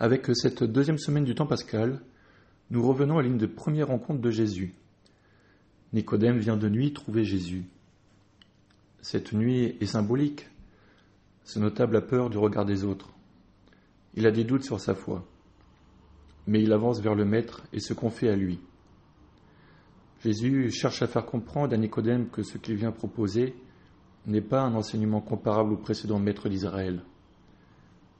Avec 0.00 0.30
cette 0.34 0.62
deuxième 0.62 0.98
semaine 0.98 1.24
du 1.24 1.34
temps 1.34 1.46
pascal, 1.46 2.00
nous 2.70 2.86
revenons 2.86 3.18
à 3.18 3.22
l'une 3.22 3.36
des 3.36 3.48
premières 3.48 3.88
rencontres 3.88 4.20
de 4.20 4.30
Jésus. 4.30 4.74
Nicodème 5.92 6.38
vient 6.38 6.56
de 6.56 6.68
nuit 6.68 6.92
trouver 6.92 7.24
Jésus. 7.24 7.64
Cette 9.00 9.32
nuit 9.32 9.76
est 9.80 9.86
symbolique. 9.86 10.46
Ce 11.42 11.58
notable 11.58 11.96
a 11.96 12.00
peur 12.00 12.30
du 12.30 12.38
regard 12.38 12.64
des 12.64 12.84
autres. 12.84 13.10
Il 14.14 14.26
a 14.26 14.30
des 14.30 14.44
doutes 14.44 14.64
sur 14.64 14.78
sa 14.78 14.94
foi. 14.94 15.26
Mais 16.46 16.62
il 16.62 16.72
avance 16.72 17.00
vers 17.00 17.16
le 17.16 17.24
Maître 17.24 17.64
et 17.72 17.80
se 17.80 17.92
confie 17.92 18.28
à 18.28 18.36
lui. 18.36 18.60
Jésus 20.22 20.70
cherche 20.70 21.02
à 21.02 21.08
faire 21.08 21.26
comprendre 21.26 21.74
à 21.74 21.76
Nicodème 21.76 22.28
que 22.28 22.42
ce 22.42 22.58
qu'il 22.58 22.76
vient 22.76 22.92
proposer 22.92 23.54
n'est 24.26 24.42
pas 24.42 24.60
un 24.60 24.74
enseignement 24.74 25.20
comparable 25.20 25.72
au 25.72 25.76
précédent 25.76 26.20
maître 26.20 26.48
d'Israël. 26.48 27.02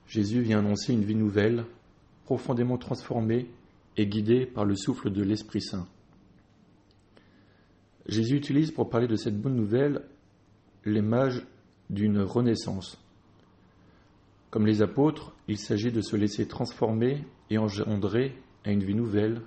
Jésus 0.08 0.40
vient 0.40 0.60
annoncer 0.60 0.94
une 0.94 1.04
vie 1.04 1.14
nouvelle, 1.14 1.66
profondément 2.24 2.78
transformée 2.78 3.50
et 3.96 4.06
guidée 4.06 4.46
par 4.46 4.64
le 4.64 4.74
souffle 4.74 5.10
de 5.10 5.22
l'Esprit 5.22 5.60
Saint. 5.60 5.86
Jésus 8.06 8.36
utilise 8.36 8.70
pour 8.70 8.88
parler 8.88 9.06
de 9.06 9.16
cette 9.16 9.38
bonne 9.38 9.54
nouvelle 9.54 10.02
l'image 10.86 11.46
d'une 11.90 12.20
renaissance. 12.20 12.98
Comme 14.50 14.66
les 14.66 14.80
apôtres, 14.80 15.36
il 15.46 15.58
s'agit 15.58 15.92
de 15.92 16.00
se 16.00 16.16
laisser 16.16 16.48
transformer 16.48 17.22
et 17.50 17.58
engendrer 17.58 18.34
à 18.64 18.70
une 18.70 18.82
vie 18.82 18.94
nouvelle, 18.94 19.42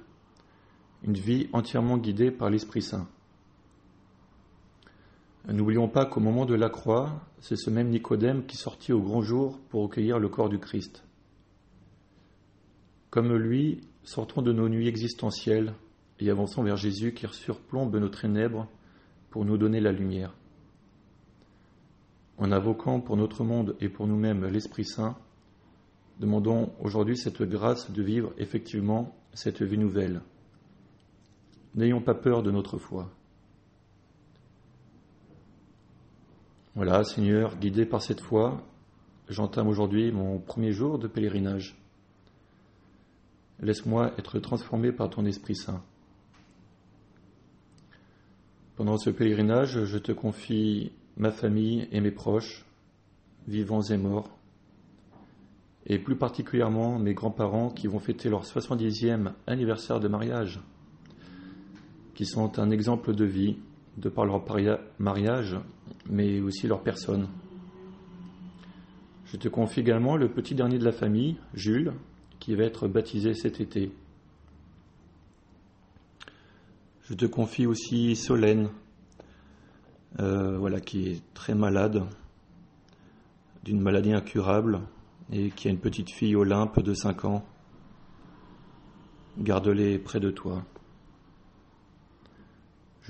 une 1.04 1.16
vie 1.16 1.50
entièrement 1.54 1.98
guidée 1.98 2.30
par 2.30 2.52
l'Esprit 2.52 2.84
Saint. 2.84 3.08
N'oublions 5.48 5.88
pas 5.88 6.06
qu'au 6.06 6.20
moment 6.20 6.46
de 6.46 6.54
la 6.54 6.70
croix, 6.70 7.20
c'est 7.40 7.56
ce 7.56 7.70
même 7.70 7.90
Nicodème 7.90 8.46
qui 8.46 8.58
sortit 8.58 8.94
au 8.94 9.02
grand 9.02 9.22
jour 9.22 9.60
pour 9.70 9.84
recueillir 9.84 10.20
le 10.20 10.30
corps 10.30 10.50
du 10.50 10.60
Christ. 10.60 11.04
Comme 13.10 13.36
lui, 13.36 13.82
sortons 14.04 14.42
de 14.42 14.54
nos 14.54 14.70
nuits 14.70 14.88
existentielles 14.88 15.74
et 16.20 16.30
avançons 16.30 16.64
vers 16.64 16.78
Jésus 16.78 17.14
qui 17.14 17.26
surplombe 17.28 17.96
nos 17.96 18.10
ténèbres 18.10 18.68
pour 19.32 19.44
nous 19.44 19.58
donner 19.58 19.80
la 19.80 19.92
lumière. 19.92 20.34
En 22.38 22.52
invoquant 22.52 23.00
pour 23.02 23.18
notre 23.18 23.44
monde 23.44 23.76
et 23.82 23.90
pour 23.90 24.08
nous-mêmes 24.08 24.46
l'Esprit 24.46 24.86
Saint, 24.86 25.18
demandons 26.20 26.72
aujourd'hui 26.80 27.18
cette 27.18 27.42
grâce 27.42 27.92
de 27.92 28.04
vivre 28.04 28.32
effectivement 28.38 29.16
cette 29.34 29.64
vie 29.64 29.78
nouvelle. 29.78 30.22
N'ayons 31.74 32.02
pas 32.02 32.16
peur 32.16 32.44
de 32.44 32.52
notre 32.52 32.78
foi. 32.78 33.10
Voilà, 36.74 37.04
Seigneur, 37.04 37.58
guidé 37.58 37.86
par 37.86 38.02
cette 38.02 38.22
foi, 38.22 38.66
j'entame 39.28 39.68
aujourd'hui 39.68 40.10
mon 40.14 40.40
premier 40.40 40.72
jour 40.72 41.00
de 41.00 41.08
pèlerinage. 41.10 41.78
Laisse-moi 43.60 44.14
être 44.18 44.40
transformé 44.40 44.94
par 44.94 45.10
ton 45.10 45.26
Esprit 45.26 45.58
Saint. 45.58 45.84
Pendant 48.78 48.98
ce 48.98 49.10
pèlerinage, 49.10 49.84
je 49.84 49.98
te 49.98 50.14
confie 50.14 50.94
ma 51.18 51.32
famille 51.32 51.90
et 51.92 52.00
mes 52.00 52.10
proches, 52.10 52.66
vivants 53.50 53.82
et 53.82 53.98
morts, 53.98 54.30
et 55.86 56.00
plus 56.00 56.16
particulièrement 56.16 57.00
mes 57.00 57.14
grands-parents 57.14 57.70
qui 57.70 57.88
vont 57.88 58.00
fêter 58.00 58.30
leur 58.30 58.46
70e 58.46 59.34
anniversaire 59.46 60.00
de 60.00 60.08
mariage, 60.08 60.62
qui 62.16 62.26
sont 62.26 62.60
un 62.60 62.72
exemple 62.72 63.14
de 63.14 63.26
vie, 63.26 63.58
de 63.98 64.08
par 64.08 64.24
leur 64.24 64.42
mariage, 65.00 65.58
mais 66.10 66.40
aussi 66.40 66.68
leur 66.68 66.82
personne. 66.82 67.28
Je 69.26 69.38
te 69.38 69.48
confie 69.48 69.80
également 69.80 70.18
le 70.18 70.30
petit 70.30 70.56
dernier 70.56 70.78
de 70.78 70.84
la 70.84 70.92
famille, 70.92 71.38
Jules, 71.54 71.94
qui 72.40 72.56
va 72.56 72.64
être 72.64 72.88
baptisé 72.88 73.34
cet 73.34 73.62
été. 73.62 73.92
Je 77.04 77.14
te 77.14 77.26
confie 77.26 77.66
aussi 77.66 78.16
Solène, 78.16 78.70
euh, 80.20 80.58
voilà, 80.58 80.82
qui 80.82 81.08
est 81.08 81.22
très 81.34 81.56
malade, 81.56 82.04
d'une 83.64 83.80
maladie 83.80 84.14
incurable, 84.14 84.82
et 85.32 85.50
qui 85.52 85.68
a 85.68 85.72
une 85.72 85.80
petite 85.80 86.12
fille 86.12 86.36
Olympe 86.36 86.82
de 86.82 86.94
5 86.94 87.26
ans. 87.26 87.46
Garde-les 89.38 89.98
près 89.98 90.20
de 90.20 90.30
toi. 90.30 90.66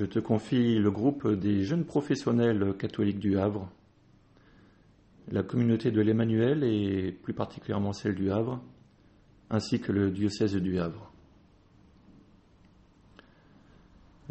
Je 0.02 0.08
te 0.08 0.18
confie 0.18 0.80
le 0.80 0.90
groupe 0.90 1.28
des 1.28 1.62
jeunes 1.62 1.86
professionnels 1.86 2.76
catholiques 2.76 3.20
du 3.20 3.38
Havre, 3.38 3.70
la 5.32 5.44
communauté 5.44 5.92
de 5.92 6.02
l'Emmanuel 6.02 6.64
et 6.64 7.12
plus 7.12 7.36
particulièrement 7.36 7.94
celle 7.94 8.16
du 8.16 8.32
Havre, 8.32 8.60
ainsi 9.52 9.80
que 9.80 9.92
le 9.92 10.10
diocèse 10.10 10.56
du 10.56 10.80
Havre. 10.80 11.14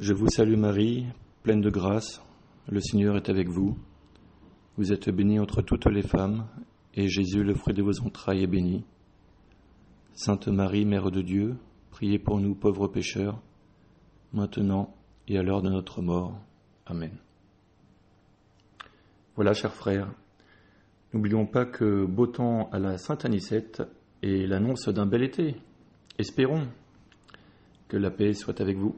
Je 0.00 0.12
vous 0.12 0.26
salue 0.26 0.56
Marie, 0.56 1.06
pleine 1.44 1.60
de 1.60 1.70
grâce, 1.70 2.20
le 2.68 2.80
Seigneur 2.80 3.16
est 3.16 3.28
avec 3.28 3.48
vous. 3.48 3.78
Vous 4.76 4.92
êtes 4.92 5.08
bénie 5.08 5.38
entre 5.38 5.62
toutes 5.62 5.86
les 5.86 6.02
femmes, 6.02 6.48
et 6.94 7.06
Jésus, 7.06 7.44
le 7.44 7.54
fruit 7.54 7.74
de 7.74 7.82
vos 7.84 8.00
entrailles, 8.00 8.42
est 8.42 8.48
béni. 8.48 8.82
Sainte 10.14 10.48
Marie, 10.48 10.84
Mère 10.84 11.12
de 11.12 11.22
Dieu, 11.22 11.54
priez 11.92 12.18
pour 12.18 12.40
nous 12.40 12.56
pauvres 12.56 12.88
pécheurs, 12.88 13.40
maintenant 14.32 14.96
et 15.30 15.38
à 15.38 15.42
l'heure 15.42 15.62
de 15.62 15.70
notre 15.70 16.02
mort. 16.02 16.36
Amen. 16.86 17.12
Voilà, 19.36 19.54
chers 19.54 19.72
frères, 19.72 20.08
n'oublions 21.14 21.46
pas 21.46 21.64
que 21.64 22.04
beau 22.04 22.26
temps 22.26 22.68
à 22.72 22.80
la 22.80 22.98
Sainte 22.98 23.24
Anicette 23.24 23.80
est 24.24 24.48
l'annonce 24.48 24.88
d'un 24.88 25.06
bel 25.06 25.22
été. 25.22 25.54
Espérons 26.18 26.66
que 27.86 27.96
la 27.96 28.10
paix 28.10 28.34
soit 28.34 28.60
avec 28.60 28.76
vous. 28.76 28.96